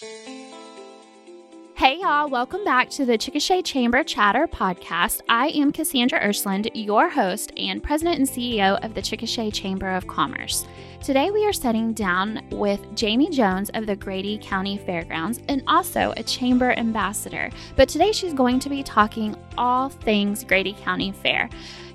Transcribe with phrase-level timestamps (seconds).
[0.00, 5.22] Hey, y'all, welcome back to the Chickasha Chamber Chatter podcast.
[5.28, 10.06] I am Cassandra Ursland, your host and president and CEO of the Chickasha Chamber of
[10.06, 10.66] Commerce.
[11.02, 16.14] Today, we are sitting down with Jamie Jones of the Grady County Fairgrounds and also
[16.16, 17.50] a chamber ambassador.
[17.74, 21.50] But today, she's going to be talking all things Grady County Fair.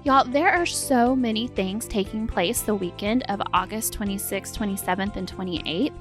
[0.05, 5.31] Y'all, there are so many things taking place the weekend of August 26th, 27th, and
[5.31, 5.93] 28th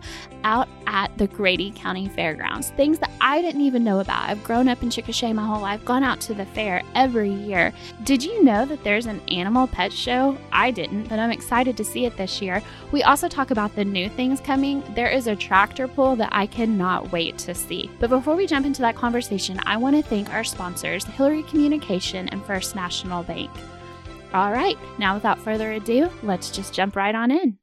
[0.42, 2.70] out at the Grady County Fairgrounds.
[2.70, 4.28] Things that I didn't even know about.
[4.28, 7.72] I've grown up in Chickasha my whole life, gone out to the fair every year.
[8.02, 10.36] Did you know that there's an animal pet show?
[10.50, 12.60] I didn't, but I'm excited to see it this year.
[12.90, 14.82] We also talk about the new things coming.
[14.96, 17.88] There is a tractor pull that I cannot wait to see.
[18.00, 22.28] But before we jump into that conversation, I want to thank our sponsors, Hilliary Communication
[22.30, 23.52] and First National Bank.
[24.34, 27.58] All right, now without further ado, let's just jump right on in.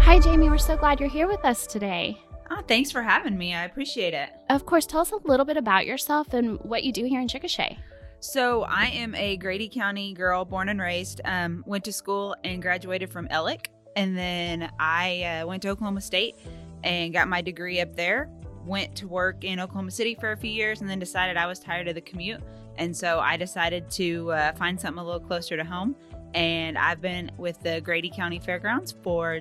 [0.00, 0.50] Hi, Jamie.
[0.50, 2.20] We're so glad you're here with us today.
[2.50, 3.54] Oh, thanks for having me.
[3.54, 4.30] I appreciate it.
[4.50, 7.28] Of course, tell us a little bit about yourself and what you do here in
[7.28, 7.76] Chickasha.
[8.18, 11.20] So, I am a Grady County girl, born and raised.
[11.24, 16.00] Um, went to school and graduated from Alex, and then I uh, went to Oklahoma
[16.00, 16.34] State
[16.82, 18.28] and got my degree up there
[18.66, 21.58] went to work in Oklahoma City for a few years and then decided I was
[21.58, 22.40] tired of the commute.
[22.76, 25.94] And so I decided to uh, find something a little closer to home.
[26.34, 29.40] And I've been with the Grady County Fairgrounds for,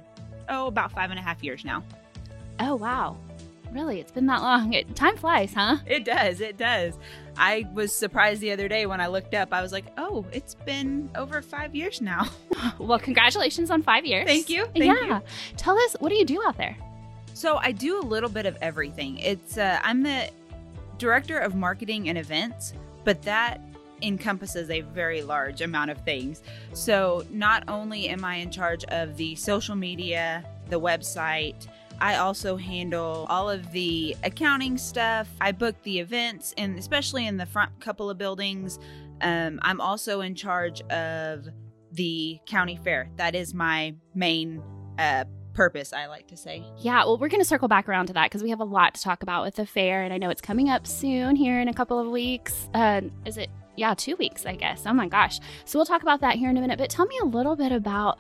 [0.49, 1.83] oh, about five and a half years now.
[2.59, 3.17] Oh, wow.
[3.71, 4.01] Really?
[4.01, 4.73] It's been that long.
[4.73, 5.77] It, time flies, huh?
[5.85, 6.41] It does.
[6.41, 6.97] It does.
[7.37, 9.53] I was surprised the other day when I looked up.
[9.53, 12.27] I was like, oh, it's been over five years now.
[12.79, 14.27] well, congratulations on five years.
[14.27, 14.65] Thank you.
[14.75, 15.19] Thank yeah.
[15.19, 15.21] You.
[15.55, 16.75] Tell us, what do you do out there?
[17.33, 19.17] So I do a little bit of everything.
[19.17, 20.29] It's uh, I'm the
[20.97, 22.73] director of marketing and events,
[23.03, 23.61] but that
[24.01, 26.41] encompasses a very large amount of things.
[26.73, 31.67] So not only am I in charge of the social media, the website,
[31.99, 35.27] I also handle all of the accounting stuff.
[35.39, 38.79] I book the events, and especially in the front couple of buildings.
[39.21, 41.47] Um, I'm also in charge of
[41.91, 43.07] the county fair.
[43.17, 44.63] That is my main
[44.97, 46.63] uh, purpose, I like to say.
[46.79, 48.95] Yeah, well, we're going to circle back around to that because we have a lot
[48.95, 50.03] to talk about with the fair.
[50.03, 52.69] And I know it's coming up soon here in a couple of weeks.
[52.73, 53.49] Uh, is it?
[53.77, 54.83] Yeah, two weeks, I guess.
[54.85, 55.39] Oh my gosh.
[55.65, 56.77] So we'll talk about that here in a minute.
[56.77, 58.19] But tell me a little bit about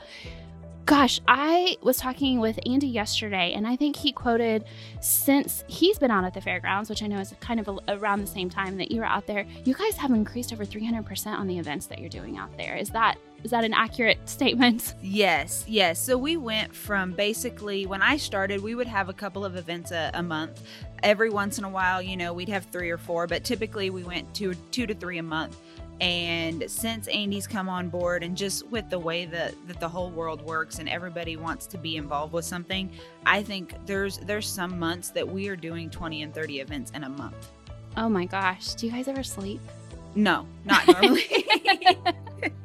[0.85, 4.65] Gosh, I was talking with Andy yesterday, and I think he quoted
[4.99, 8.21] since he's been on at the fairgrounds, which I know is kind of a, around
[8.21, 9.45] the same time that you were out there.
[9.63, 12.75] You guys have increased over 300% on the events that you're doing out there.
[12.75, 14.95] Is that is that an accurate statement?
[15.01, 15.99] Yes, yes.
[15.99, 19.91] So we went from basically when I started, we would have a couple of events
[19.91, 20.61] a, a month.
[21.03, 24.03] Every once in a while, you know, we'd have three or four, but typically we
[24.03, 25.57] went two two to three a month.
[26.01, 30.09] And since Andy's come on board, and just with the way that, that the whole
[30.09, 32.91] world works and everybody wants to be involved with something,
[33.27, 37.03] I think there's there's some months that we are doing 20 and 30 events in
[37.03, 37.51] a month.
[37.97, 38.73] Oh my gosh.
[38.73, 39.61] Do you guys ever sleep?
[40.15, 41.45] No, not normally.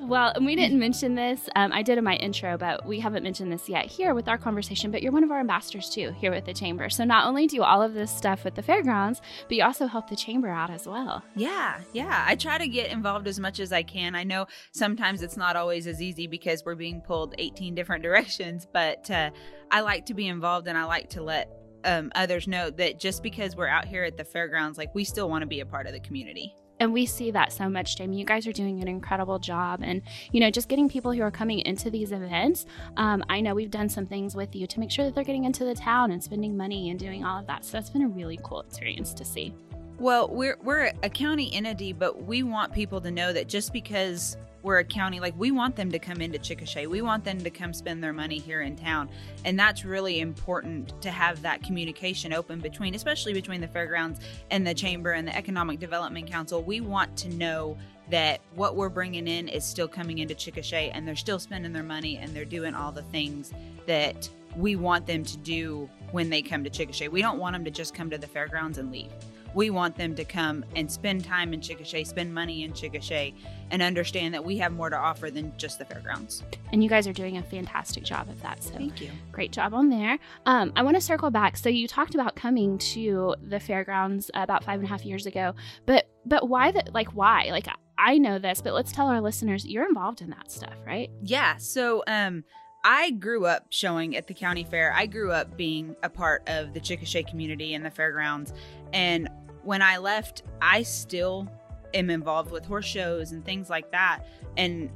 [0.00, 1.48] well, we didn't mention this.
[1.56, 4.38] Um, I did in my intro, but we haven't mentioned this yet here with our
[4.38, 4.90] conversation.
[4.90, 6.90] But you're one of our ambassadors too here with the chamber.
[6.90, 10.08] So not only do all of this stuff with the fairgrounds, but you also help
[10.08, 11.22] the chamber out as well.
[11.34, 12.24] Yeah, yeah.
[12.26, 14.14] I try to get involved as much as I can.
[14.14, 18.66] I know sometimes it's not always as easy because we're being pulled 18 different directions,
[18.72, 19.30] but uh,
[19.70, 21.50] I like to be involved and I like to let
[21.84, 25.28] um, others know that just because we're out here at the fairgrounds, like we still
[25.28, 28.18] want to be a part of the community and we see that so much jamie.
[28.18, 29.80] You guys are doing an incredible job.
[29.82, 30.02] And
[30.32, 33.70] you know just getting people who are coming into these events um, i know we've
[33.70, 36.22] done some things with you to make sure that they're getting into the town and
[36.22, 37.64] spending money and doing all of that.
[37.64, 39.54] So that's been a really cool experience to see.
[39.98, 44.36] Well we're we're a county entity but we want people to know that just because
[44.62, 46.86] we're a county like we want them to come into Chickasha.
[46.86, 49.08] We want them to come spend their money here in town.
[49.44, 54.66] And that's really important to have that communication open between especially between the fairgrounds and
[54.66, 56.62] the chamber and the economic development council.
[56.62, 57.78] We want to know
[58.10, 61.82] that what we're bringing in is still coming into Chickasha and they're still spending their
[61.82, 63.52] money and they're doing all the things
[63.86, 67.08] that we want them to do when they come to Chickasha.
[67.08, 69.12] We don't want them to just come to the fairgrounds and leave
[69.54, 73.34] we want them to come and spend time in Chickasha, spend money in Chickasha,
[73.70, 76.42] and understand that we have more to offer than just the fairgrounds.
[76.72, 78.62] And you guys are doing a fantastic job of that.
[78.62, 79.10] So thank you.
[79.32, 80.18] Great job on there.
[80.46, 81.56] Um, I want to circle back.
[81.56, 85.54] So you talked about coming to the fairgrounds about five and a half years ago,
[85.86, 86.92] but but why that?
[86.92, 87.48] Like why?
[87.50, 87.66] Like
[87.98, 91.10] I know this, but let's tell our listeners you're involved in that stuff, right?
[91.22, 91.56] Yeah.
[91.56, 92.44] So um.
[92.82, 94.90] I grew up showing at the county fair.
[94.94, 98.54] I grew up being a part of the Chickasha community and the fairgrounds.
[98.94, 99.28] And
[99.64, 101.48] when I left, I still
[101.94, 104.20] am involved with horse shows and things like that.
[104.56, 104.90] And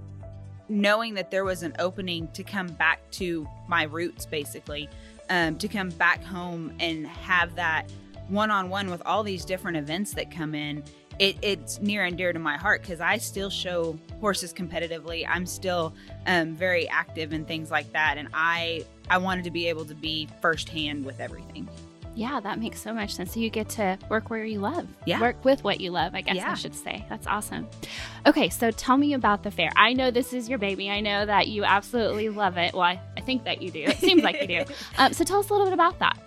[0.68, 4.88] knowing that there was an opening to come back to my roots, basically,
[5.30, 7.90] um, to come back home and have that
[8.28, 10.82] one on one with all these different events that come in.
[11.18, 15.24] It, it's near and dear to my heart because I still show horses competitively.
[15.28, 15.94] I'm still
[16.26, 19.94] um, very active and things like that, and I I wanted to be able to
[19.94, 21.68] be firsthand with everything.
[22.14, 23.34] Yeah, that makes so much sense.
[23.34, 24.86] So you get to work where you love.
[25.04, 25.20] Yeah.
[25.20, 26.52] Work with what you love, I guess Yeah.
[26.52, 27.04] I should say.
[27.08, 27.68] That's awesome.
[28.26, 29.70] Okay, so tell me about the fair.
[29.76, 30.90] I know this is your baby.
[30.90, 32.72] I know that you absolutely love it.
[32.72, 33.80] Well, I, I think that you do.
[33.80, 34.64] It seems like you do.
[34.98, 36.18] Um, so tell us a little bit about that.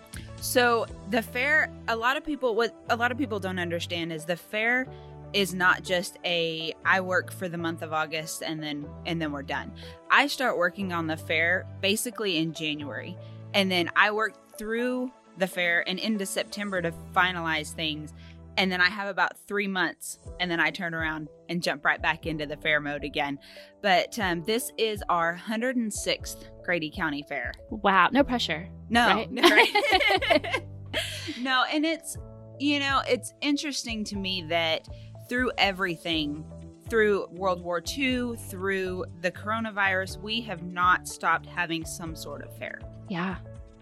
[0.41, 4.25] So the fair, a lot of people, what a lot of people don't understand is
[4.25, 4.87] the fair
[5.33, 9.31] is not just a I work for the month of August and then and then
[9.31, 9.71] we're done.
[10.09, 13.17] I start working on the fair basically in January,
[13.53, 18.13] and then I work through the fair and into September to finalize things.
[18.57, 22.01] And then I have about three months, and then I turn around and jump right
[22.01, 23.37] back into the fair mode again.
[23.83, 27.53] But um, this is our 106th Grady County Fair.
[27.69, 28.67] Wow, no pressure.
[28.89, 29.31] No, Right?
[29.31, 30.63] no, right?
[31.39, 32.17] no, and it's
[32.59, 34.87] you know it's interesting to me that
[35.29, 36.43] through everything,
[36.89, 42.57] through World War II, through the coronavirus, we have not stopped having some sort of
[42.57, 42.79] fair.
[43.09, 43.35] Yeah,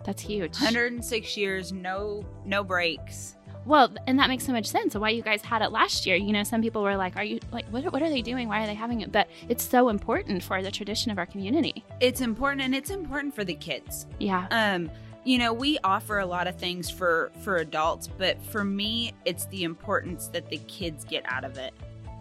[0.05, 0.53] that's huge.
[0.53, 3.35] 106 years, no no breaks.
[3.65, 6.15] Well, and that makes so much sense why you guys had it last year.
[6.15, 7.91] You know, some people were like, "Are you like what?
[7.91, 8.47] What are they doing?
[8.47, 11.83] Why are they having it?" But it's so important for the tradition of our community.
[11.99, 14.05] It's important, and it's important for the kids.
[14.19, 14.91] Yeah, um
[15.23, 19.47] you know we offer a lot of things for for adults but for me it's
[19.47, 21.73] the importance that the kids get out of it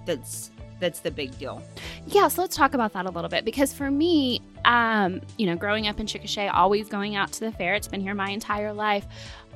[0.06, 0.50] that's
[0.80, 1.62] that's the big deal
[2.06, 2.28] yeah.
[2.28, 5.86] So let's talk about that a little bit because for me, um, you know, growing
[5.86, 7.74] up in Chickasha, always going out to the fair.
[7.74, 9.06] It's been here my entire life.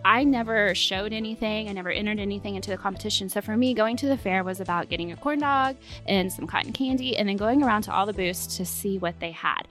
[0.04, 1.68] I never showed anything.
[1.68, 3.28] I never entered anything into the competition.
[3.28, 5.76] So for me, going to the fair was about getting a corn dog
[6.06, 9.18] and some cotton candy, and then going around to all the booths to see what
[9.20, 9.62] they had.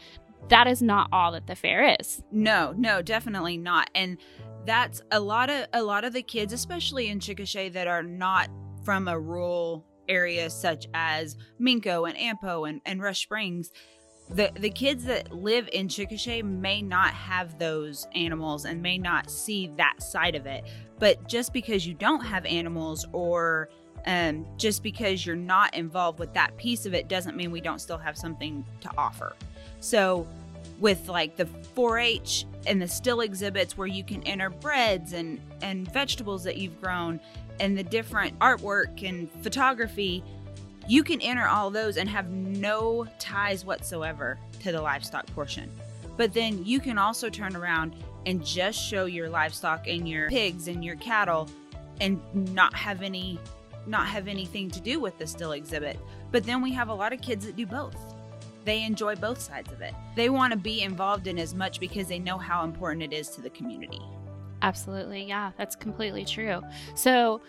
[0.50, 2.24] That is not all that the fair is.
[2.31, 4.18] no no definitely not and
[4.66, 8.50] that's a lot of a lot of the kids especially in chickasha that are not
[8.83, 13.72] from a rural area such as Minco and ampo and, and rush springs
[14.29, 19.29] the the kids that live in chickasha may not have those animals and may not
[19.29, 20.63] see that side of it.
[21.00, 23.69] But just because you don't have animals or
[24.06, 27.79] um, just because you're not involved with that piece of it doesn't mean we don't
[27.79, 29.35] still have something to offer.
[29.79, 30.27] So
[30.80, 35.91] with like the 4-H and the still exhibits where you can enter breads and and
[35.91, 37.19] vegetables that you've grown
[37.59, 40.23] and the different artwork and photography
[40.88, 45.72] you can enter all those and have no ties whatsoever to the livestock portion
[46.16, 47.95] but then you can also turn around
[48.25, 51.50] and just show your livestock and your pigs and your cattle
[52.01, 52.22] and
[52.54, 53.39] not have any
[53.86, 56.00] not have anything to do with the still exhibit
[56.31, 58.16] but then we have a lot of kids that do both
[58.68, 59.94] they enjoy both sides of it.
[60.13, 63.30] They want to be involved in as much because they know how important it is
[63.30, 64.01] to the community.
[64.62, 65.24] Absolutely.
[65.24, 66.62] Yeah, that's completely true.
[66.94, 67.40] So,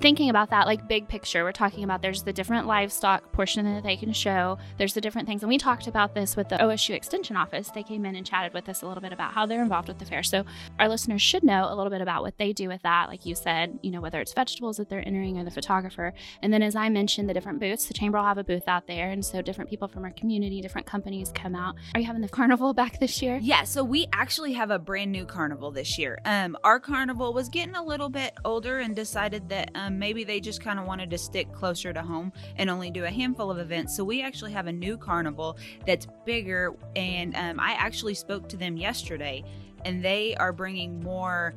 [0.00, 3.82] thinking about that, like big picture, we're talking about there's the different livestock portion that
[3.82, 5.42] they can show, there's the different things.
[5.42, 7.70] And we talked about this with the OSU Extension Office.
[7.70, 9.98] They came in and chatted with us a little bit about how they're involved with
[9.98, 10.22] the fair.
[10.22, 10.44] So,
[10.78, 13.08] our listeners should know a little bit about what they do with that.
[13.08, 16.12] Like you said, you know, whether it's vegetables that they're entering or the photographer.
[16.42, 18.86] And then, as I mentioned, the different booths, the chamber will have a booth out
[18.86, 19.10] there.
[19.10, 21.76] And so, different people from our community, different companies come out.
[21.94, 23.38] Are you having the carnival back this year?
[23.42, 26.18] Yeah, so we actually have a brand new carnival this year.
[26.24, 30.40] Um, our carnival was getting a little bit older and decided that um, maybe they
[30.40, 33.58] just kind of wanted to stick closer to home and only do a handful of
[33.58, 33.96] events.
[33.96, 38.56] So we actually have a new carnival that's bigger, and um, I actually spoke to
[38.56, 39.44] them yesterday,
[39.84, 41.54] and they are bringing more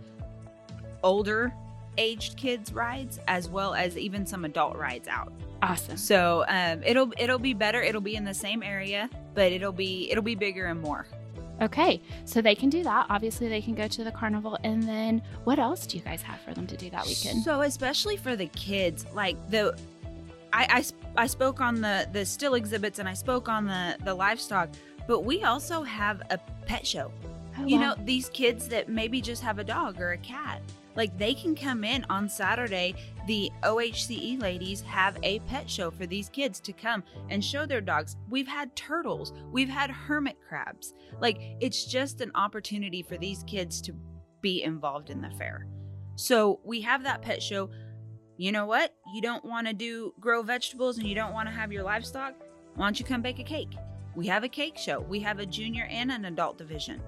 [1.04, 1.54] older
[1.98, 5.34] aged kids rides as well as even some adult rides out.
[5.62, 5.98] Awesome.
[5.98, 7.82] So um, it'll it'll be better.
[7.82, 11.06] It'll be in the same area, but it'll be it'll be bigger and more.
[11.62, 13.08] Okay, so they can do that.
[13.10, 14.58] Obviously, they can go to the carnival.
[14.64, 17.44] And then what else do you guys have for them to do that weekend?
[17.44, 19.78] So especially for the kids, like the,
[20.54, 20.84] I,
[21.18, 24.70] I I spoke on the the still exhibits and I spoke on the the livestock,
[25.08, 27.12] but we also have a pet show.
[27.58, 27.96] Oh, You wow.
[27.96, 30.62] know, these kids that maybe just have a dog or a cat,
[30.96, 32.96] like they can come in on Saturday.
[33.28, 37.82] The OHCE ladies have a pet show for these kids to come and show their
[37.82, 38.16] dogs.
[38.30, 40.94] We've had turtles, we've had hermit crabs.
[41.20, 43.94] Like it's just an opportunity for these kids to
[44.42, 45.68] be involved in the fair.
[46.16, 47.70] So we have that pet show.
[48.38, 48.94] You know what?
[49.14, 52.36] You don't want to do grow vegetables and you don't want to have your livestock?
[52.76, 53.76] Why don't you come bake a cake?
[54.16, 55.00] We have a cake show.
[55.00, 57.02] We have a junior and an adult division.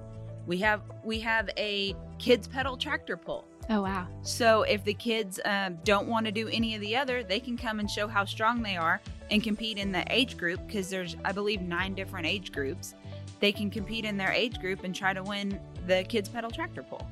[0.46, 3.46] We have we have a kids pedal tractor pull.
[3.70, 4.08] Oh, wow.
[4.24, 7.58] So if the kids um, don't want to do any of the other, they can
[7.58, 11.16] come and show how strong they are and compete in the age group because there's
[11.24, 12.96] I believe nine different age groups.
[13.40, 16.84] They can compete in their age group and try to win the kids pedal tractor
[16.84, 17.08] pull.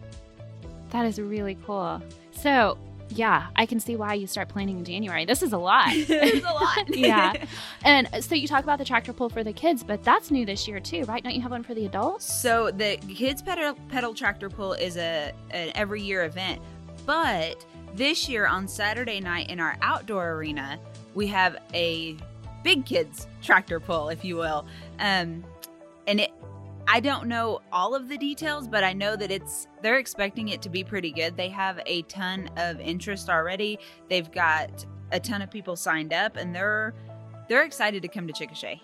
[0.89, 2.01] That is really cool.
[2.31, 2.77] So,
[3.09, 5.25] yeah, I can see why you start planning in January.
[5.25, 5.89] This is a lot.
[5.93, 6.95] it's a lot.
[6.95, 7.33] yeah.
[7.85, 10.67] And so you talk about the tractor pull for the kids, but that's new this
[10.67, 11.23] year too, right?
[11.23, 12.31] Don't you have one for the adults?
[12.41, 16.61] So the kids pedal pedal tractor pull is a an every year event,
[17.05, 20.77] but this year on Saturday night in our outdoor arena,
[21.15, 22.17] we have a
[22.63, 24.65] big kids tractor pull, if you will.
[24.99, 25.43] Um,
[26.05, 26.31] and it
[26.91, 30.59] I don't know all of the details, but I know that it's they're expecting it
[30.63, 31.37] to be pretty good.
[31.37, 33.77] They have a ton of interest already.
[34.09, 36.95] They've got a ton of people signed up and they're
[37.47, 38.79] they're excited to come to Chickasha.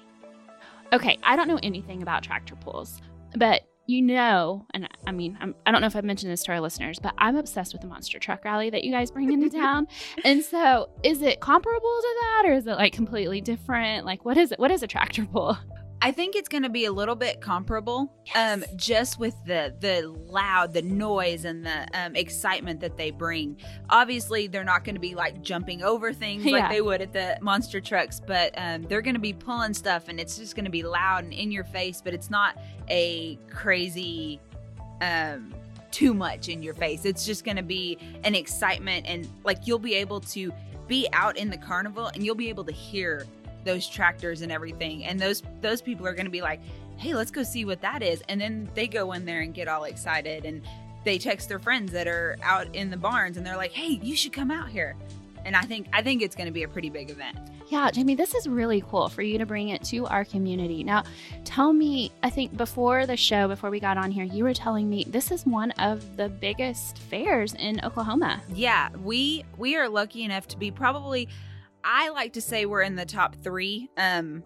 [0.94, 3.02] Okay, I don't know anything about tractor pulls,
[3.36, 6.44] but you know, and I mean, I'm, I do not know if I've mentioned this
[6.44, 9.34] to our listeners, but I'm obsessed with the monster truck rally that you guys bring
[9.34, 9.88] into town.
[10.24, 14.06] and so, is it comparable to that, or is it like completely different?
[14.06, 14.60] Like, what is it?
[14.60, 15.58] What is a tractor pull?
[16.06, 17.98] I think it's going to be a little bit comparable,
[18.36, 18.64] um, Yes.
[18.70, 23.58] um, just with the the loud, the noise, and the um, excitement that they bring.
[23.90, 26.52] Obviously, they're not going to be like jumping over things Yeah.
[26.60, 30.08] like they would at the monster trucks, but um, they're going to be pulling stuff,
[30.08, 32.02] and it's just going to be loud and in your face.
[32.04, 32.56] But it's not
[32.88, 34.40] a crazy,
[35.02, 35.56] um,
[35.90, 37.04] too much in your face.
[37.06, 40.54] It's just going to be an excitement, and like you'll be able to
[40.88, 43.26] be out in the carnival, and you'll be able to hear
[43.65, 46.62] those tractors and everything and those those people are going to be like
[46.98, 49.67] hey let's go see what that is and then they go in there and get
[49.67, 50.62] all excited and
[51.03, 54.15] they text their friends that are out in the barns and they're like hey you
[54.15, 54.95] should come out here
[55.43, 58.13] and i think i think it's going to be a pretty big event Yeah, Jamie,
[58.13, 60.84] this is really cool for you to bring it to our community.
[60.84, 61.01] Now,
[61.45, 64.88] tell me, I think before the show, before we got on here, you were telling
[64.88, 68.39] me this is one of the biggest fairs in Oklahoma.
[68.53, 71.27] yeah we we are lucky enough to be probably
[71.86, 73.89] i like to say we're in the top three.
[73.98, 74.44] Um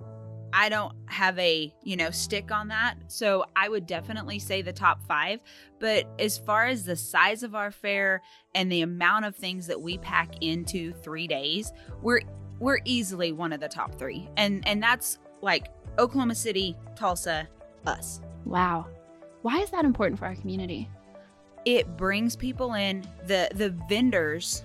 [0.51, 2.95] i don't have a you know stick on that.
[3.07, 5.39] So i would definitely say the top five.
[5.79, 8.21] But as far as the size of our fair
[8.53, 12.21] and the amount of things that we pack into three days we're
[12.59, 14.29] we're easily one of the top three.
[14.37, 17.47] And and that's like oklahoma city tulsa
[17.85, 18.21] us.
[18.45, 18.87] Wow.
[19.41, 20.89] Why is that important for our community?
[21.65, 23.05] it brings people in.
[23.27, 24.63] The the vendors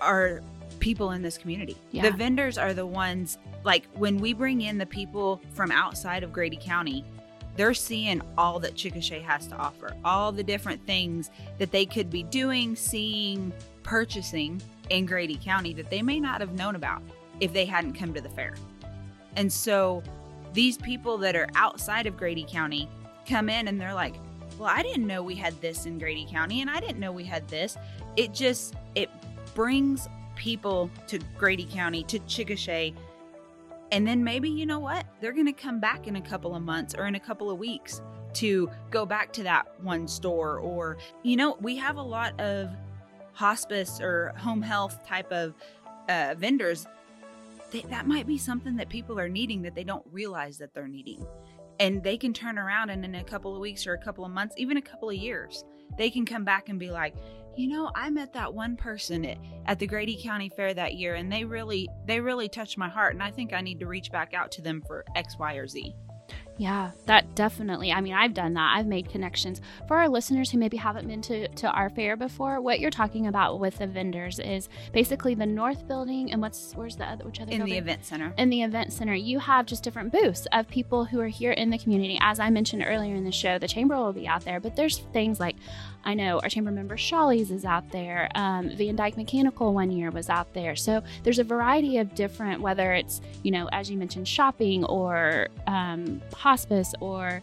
[0.00, 0.42] are
[0.80, 1.76] people in this community.
[1.90, 2.02] Yeah.
[2.02, 6.32] the vendors are the ones like when we bring in the people from outside of
[6.32, 7.04] grady county
[7.56, 12.10] they're seeing all that chickasha has to offer all the different things that they could
[12.10, 13.52] be doing seeing
[13.82, 17.02] purchasing in grady county that they may not have known about
[17.40, 18.54] if they hadn't come to the fair.
[19.36, 20.02] And so
[20.52, 22.88] these people that are outside of grady county
[23.28, 24.14] come in and they're like
[24.58, 27.24] well i didn't know we had this in grady county and i didn't know we
[27.24, 27.76] had this.
[28.16, 29.10] It just it
[29.54, 32.94] brings people to grady county to chickasha.
[33.92, 35.06] And then maybe you know what?
[35.20, 37.58] They're going to come back in a couple of months or in a couple of
[37.58, 38.00] weeks
[38.34, 42.68] to go back to that one store or you know we have a lot of
[43.32, 45.54] hospice or home health type of
[46.08, 46.86] uh, vendors.
[47.70, 50.88] They, that might be something that people are needing that they don't realize that they're
[50.88, 51.26] needing.
[51.80, 54.30] And they can turn around and in a couple of weeks or a couple of
[54.30, 55.64] months even a couple of years
[55.96, 57.14] they can come back and be like
[57.56, 61.14] you know i met that one person at, at the grady county fair that year
[61.14, 64.10] and they really they really touched my heart and i think i need to reach
[64.10, 65.94] back out to them for x y or z
[66.56, 67.92] Yeah, that definitely.
[67.92, 68.74] I mean, I've done that.
[68.76, 69.60] I've made connections.
[69.88, 73.26] For our listeners who maybe haven't been to, to our fair before, what you're talking
[73.26, 77.40] about with the vendors is basically the north building and what's where's the other which
[77.40, 80.68] other in the event center in the event center, you have just different booths of
[80.68, 82.18] people who are here in the community.
[82.20, 84.98] As I mentioned earlier in the show, the chamber will be out there, but there's
[85.12, 85.56] things like
[86.04, 88.28] I know our chamber member Shawley's is out there.
[88.34, 90.76] Um, Van Dyke Mechanical one year was out there.
[90.76, 95.48] So there's a variety of different, whether it's, you know, as you mentioned, shopping or
[95.66, 97.40] um, hospice or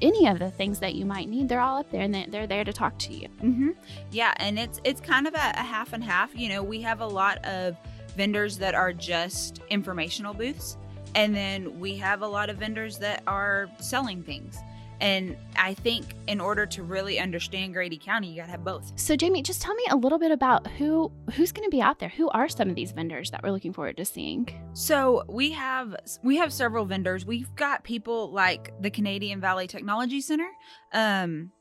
[0.00, 1.48] any of the things that you might need.
[1.48, 3.28] They're all up there and they- they're there to talk to you.
[3.40, 3.70] hmm
[4.12, 6.30] Yeah, and it's it's kind of a, a half and half.
[6.34, 7.76] You know, we have a lot of
[8.16, 10.78] vendors that are just informational booths,
[11.14, 14.56] and then we have a lot of vendors that are selling things.
[15.00, 18.92] And I think in order to really understand Grady County, you gotta have both.
[18.96, 21.98] So Jamie, just tell me a little bit about who who's going to be out
[21.98, 22.08] there.
[22.10, 24.48] Who are some of these vendors that we're looking forward to seeing?
[24.74, 27.24] So we have we have several vendors.
[27.24, 30.50] We've got people like the Canadian Valley Technology Center.
[30.92, 31.52] Um,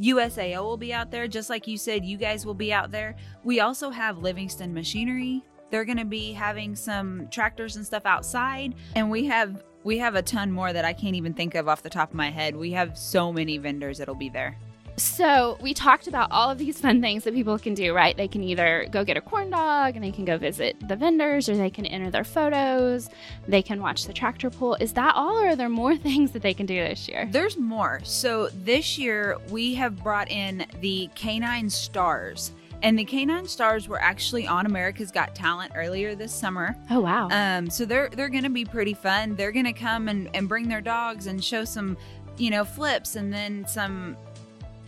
[0.00, 2.04] USAO will be out there, just like you said.
[2.04, 3.16] You guys will be out there.
[3.44, 5.42] We also have Livingston Machinery.
[5.70, 10.14] They're going to be having some tractors and stuff outside, and we have we have
[10.14, 12.56] a ton more that I can't even think of off the top of my head.
[12.56, 14.56] We have so many vendors that'll be there.
[14.96, 18.16] So, we talked about all of these fun things that people can do, right?
[18.16, 21.48] They can either go get a corn dog and they can go visit the vendors
[21.48, 23.10] or they can enter their photos.
[23.48, 24.76] They can watch the tractor pull.
[24.76, 27.28] Is that all or are there more things that they can do this year?
[27.30, 28.00] There's more.
[28.04, 32.52] So this year we have brought in the Canine Stars.
[32.84, 36.76] And the Canine Stars were actually on America's Got Talent earlier this summer.
[36.90, 37.28] Oh wow.
[37.30, 39.36] Um, so they're they're gonna be pretty fun.
[39.36, 41.96] They're gonna come and, and bring their dogs and show some,
[42.36, 44.18] you know, flips and then some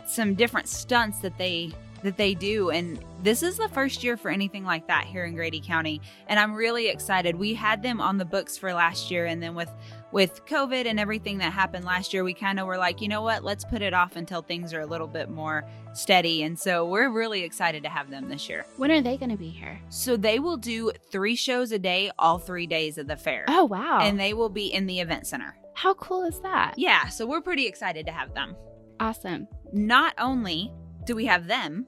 [0.06, 1.72] some different stunts that they
[2.02, 5.34] that they do and this is the first year for anything like that here in
[5.34, 7.34] Grady County and I'm really excited.
[7.34, 9.70] We had them on the books for last year and then with
[10.12, 13.22] with COVID and everything that happened last year, we kind of were like, you know
[13.22, 16.42] what, let's put it off until things are a little bit more steady.
[16.42, 18.66] And so we're really excited to have them this year.
[18.76, 19.80] When are they going to be here?
[19.88, 23.44] So they will do three shows a day, all three days of the fair.
[23.48, 24.00] Oh, wow.
[24.00, 25.56] And they will be in the event center.
[25.74, 26.74] How cool is that?
[26.78, 27.08] Yeah.
[27.08, 28.56] So we're pretty excited to have them.
[29.00, 29.48] Awesome.
[29.72, 30.72] Not only
[31.04, 31.86] do we have them,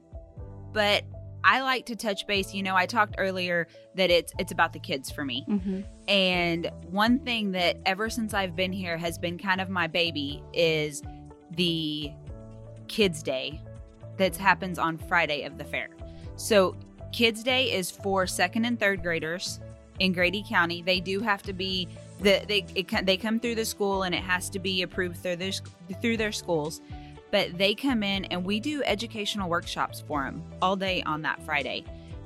[0.73, 1.03] but
[1.43, 2.53] I like to touch base.
[2.53, 5.45] You know, I talked earlier that it's it's about the kids for me.
[5.47, 5.81] Mm-hmm.
[6.09, 10.43] And one thing that ever since I've been here has been kind of my baby
[10.53, 11.03] is
[11.51, 12.11] the
[12.87, 13.61] Kids Day
[14.17, 15.89] that happens on Friday of the fair.
[16.35, 16.75] So
[17.13, 19.59] Kids Day is for second and third graders
[19.99, 20.81] in Grady County.
[20.81, 21.87] They do have to be
[22.19, 25.37] the they it, they come through the school and it has to be approved through
[25.37, 25.51] their
[26.01, 26.81] through their schools
[27.31, 31.41] but they come in and we do educational workshops for them all day on that
[31.43, 31.83] Friday.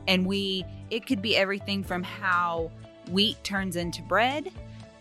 [0.08, 2.72] And we, it could be everything from how
[3.10, 4.52] wheat turns into bread.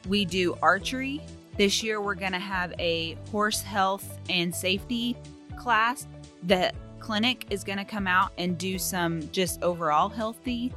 [0.09, 1.21] We do archery.
[1.57, 5.17] This year, we're going to have a horse health and safety
[5.57, 6.07] class.
[6.45, 10.73] The clinic is going to come out and do some just overall healthy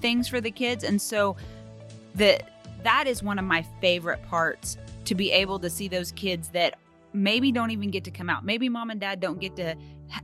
[0.00, 0.84] things for the kids.
[0.84, 1.36] And so,
[2.14, 2.40] the,
[2.82, 6.78] that is one of my favorite parts to be able to see those kids that
[7.12, 8.44] maybe don't even get to come out.
[8.44, 9.76] Maybe mom and dad don't get to,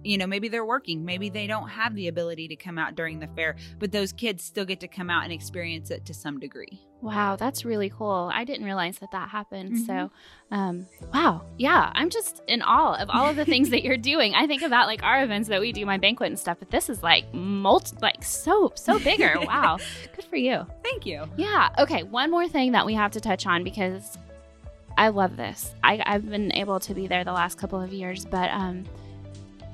[0.04, 1.04] you know, maybe they're working.
[1.04, 4.44] Maybe they don't have the ability to come out during the fair, but those kids
[4.44, 6.80] still get to come out and experience it to some degree.
[7.02, 8.30] Wow, that's really cool.
[8.32, 9.72] I didn't realize that that happened.
[9.72, 9.84] Mm-hmm.
[9.86, 10.10] So,
[10.50, 11.42] um, wow.
[11.56, 14.34] Yeah, I'm just in awe of all of the things that you're doing.
[14.34, 16.90] I think about like our events that we do, my banquet and stuff, but this
[16.90, 19.34] is like multi, like so, so bigger.
[19.46, 19.78] wow.
[20.14, 20.66] Good for you.
[20.82, 21.24] Thank you.
[21.36, 21.70] Yeah.
[21.78, 22.02] Okay.
[22.02, 24.18] One more thing that we have to touch on because
[24.98, 25.74] I love this.
[25.82, 28.84] I, I've been able to be there the last couple of years, but um,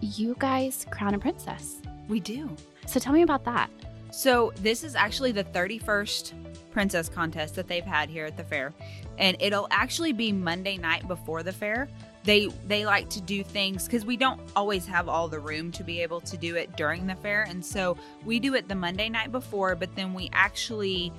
[0.01, 1.81] you guys crown a princess.
[2.09, 2.55] We do.
[2.87, 3.71] So tell me about that.
[4.11, 6.33] So this is actually the 31st
[6.71, 8.73] princess contest that they've had here at the fair,
[9.19, 11.89] and it'll actually be Monday night before the fair.
[12.25, 15.85] They they like to do things because we don't always have all the room to
[15.85, 19.09] be able to do it during the fair, and so we do it the Monday
[19.09, 19.75] night before.
[19.75, 21.13] But then we actually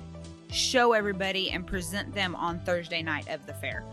[0.50, 3.84] show everybody and present them on Thursday night of the fair,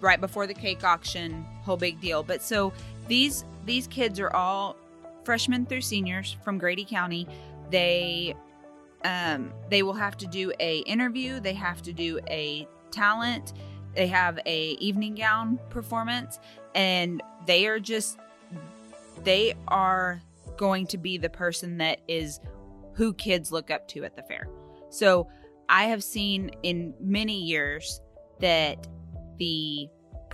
[0.00, 2.22] right before the cake auction, whole big deal.
[2.22, 2.72] But so
[3.08, 4.76] these these kids are all
[5.24, 7.26] freshmen through seniors from Grady County.
[7.70, 8.34] They
[9.04, 11.40] um, they will have to do a interview.
[11.40, 13.52] They have to do a talent.
[13.94, 16.38] They have a evening gown performance,
[16.74, 18.18] and they are just
[19.24, 20.22] they are
[20.56, 22.40] going to be the person that is
[22.94, 24.48] who kids look up to at the fair.
[24.90, 25.28] So
[25.68, 28.00] I have seen in many years
[28.40, 28.86] that
[29.38, 29.88] the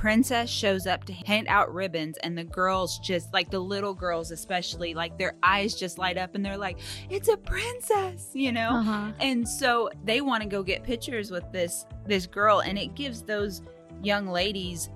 [0.05, 4.33] princess shows up to hand out ribbons and the girls just like the little girls
[4.33, 6.77] especially like their eyes just light up and they're like
[7.09, 9.11] it's a princess you know uh-huh.
[9.21, 13.23] and so they want to go get pictures with this this girl and it gives
[13.23, 13.62] those
[14.03, 14.90] young ladies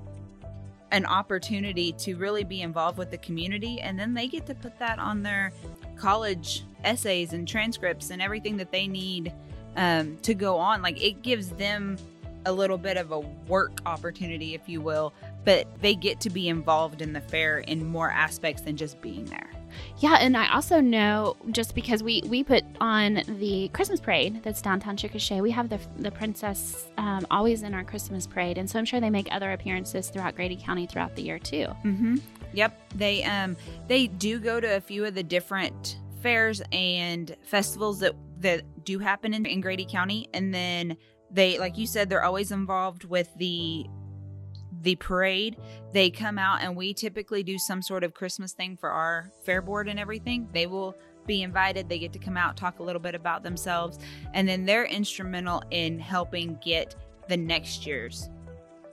[0.91, 4.79] an opportunity to really be involved with the community and then they get to put
[4.79, 5.55] that on their
[5.97, 9.33] college essays and transcripts and everything that they need
[9.77, 10.83] um, to go on.
[10.83, 11.97] Like it gives them
[12.47, 15.13] a little bit of a work opportunity, if you will,
[15.45, 19.25] but they get to be involved in the fair in more aspects than just being
[19.27, 19.51] there.
[19.99, 24.63] Yeah, and I also know just because we we put on the Christmas parade that's
[24.63, 28.79] downtown Chickasha, we have the the princess um, always in our Christmas parade, and so
[28.79, 31.67] I'm sure they make other appearances throughout Grady County throughout the year too.
[31.85, 32.17] Mm-hmm.
[32.53, 33.57] Yep, they um
[33.89, 38.99] they do go to a few of the different fairs and festivals that that do
[38.99, 40.97] happen in, in Grady County, and then
[41.31, 43.87] they, like you said, they're always involved with the
[44.83, 45.57] the parade.
[45.93, 49.61] They come out, and we typically do some sort of Christmas thing for our fair
[49.61, 50.49] board and everything.
[50.53, 50.95] They will
[51.27, 51.89] be invited.
[51.89, 53.99] They get to come out, talk a little bit about themselves,
[54.35, 56.95] and then they're instrumental in helping get
[57.29, 58.31] the next year's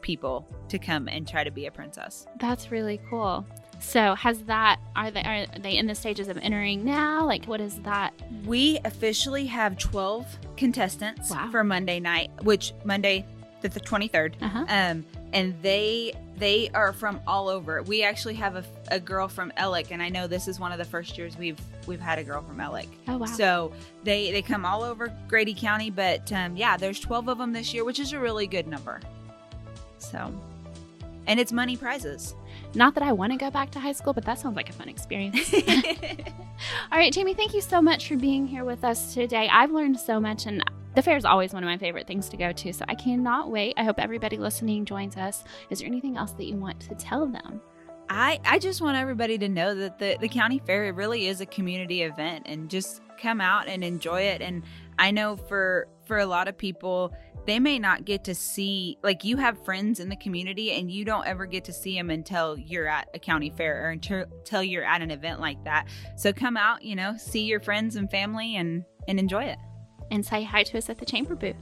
[0.02, 2.28] people to come and try to be a princess.
[2.40, 3.46] That's really cool.
[3.80, 7.26] So has that are they are they in the stages of entering now?
[7.26, 8.14] Like what is that?
[8.46, 10.26] We officially have 12
[10.58, 11.50] contestants wow.
[11.52, 13.26] for Monday night, which Monday
[13.62, 14.34] the 23rd.
[14.42, 14.66] Uh-huh.
[14.68, 17.82] Um and they they are from all over.
[17.84, 20.78] We actually have a, a girl from Alex, and I know this is one of
[20.78, 22.88] the first years we've we've had a girl from Alex.
[23.08, 23.26] Oh wow!
[23.26, 27.54] So they they come all over Grady County, but um, yeah, there's 12 of them
[27.54, 29.00] this year, which is a really good number.
[29.98, 30.34] So,
[31.28, 32.36] and it's money prizes.
[32.76, 34.74] Not that I want to go back to high school, but that sounds like a
[34.74, 35.54] fun experience.
[36.92, 39.48] All right, Jamie, thank you so much for being here with us today.
[39.50, 40.62] I've learned so much, and
[40.94, 42.74] the fair is always one of my favorite things to go to.
[42.74, 43.76] So I cannot wait.
[43.78, 45.44] I hope everybody listening joins us.
[45.70, 47.62] Is there anything else that you want to tell them?
[48.10, 51.46] I, I just want everybody to know that the, the county fair really is a
[51.46, 54.42] community event and just come out and enjoy it.
[54.42, 54.64] And
[54.98, 57.14] I know for for a lot of people,
[57.46, 61.06] they may not get to see like you have friends in the community and you
[61.06, 64.84] don't ever get to see them until you're at a county fair or until, you're
[64.84, 65.88] at an event like that.
[66.16, 69.58] So come out, you know, see your friends and family and and enjoy it.
[70.12, 71.56] And say hi to us at the chamber booth.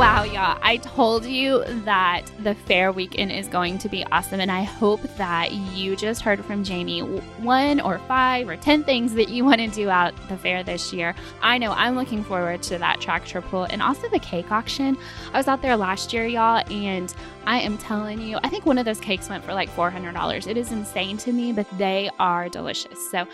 [0.00, 0.58] Wow, y'all.
[0.62, 5.02] I told you that the fair weekend is going to be awesome, and I hope
[5.18, 9.60] that you just heard from Jamie one or five or 10 things that you want
[9.60, 11.14] to do out the fair this year.
[11.42, 14.96] I know I'm looking forward to that tractor pull and also the cake auction.
[15.34, 17.14] I was out there last year, y'all, and
[17.46, 20.46] I am telling you, I think one of those cakes went for like $400.
[20.46, 23.10] It is insane to me, but they are delicious.
[23.10, 23.26] So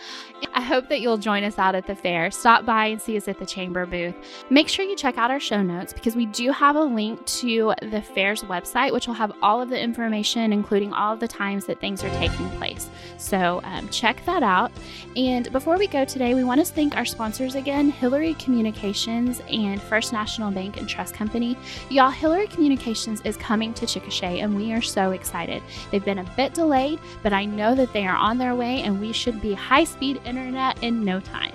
[0.55, 2.31] I hope that you'll join us out at the fair.
[2.31, 4.14] Stop by and see us at the chamber booth.
[4.49, 7.75] Make sure you check out our show notes because we do have a link to
[7.83, 11.66] the fair's website, which will have all of the information, including all of the times
[11.66, 12.88] that things are taking place.
[13.19, 14.71] So um, check that out.
[15.16, 19.83] And before we go today, we want to thank our sponsors again Hilliary Communications and
[19.83, 21.57] First National Bank and Trust Company.
[21.90, 25.63] Y'all, Hilliary Communications is coming to Chickasha and we are so excited.
[25.91, 29.01] They've been a bit delayed, but I know that they are on their way and
[29.01, 31.55] we should be high speed internet in no time.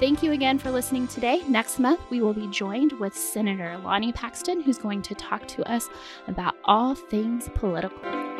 [0.00, 1.42] Thank you again for listening today.
[1.48, 5.70] Next month, we will be joined with Senator Lonnie Paxton, who's going to talk to
[5.70, 5.88] us
[6.26, 8.33] about all things political.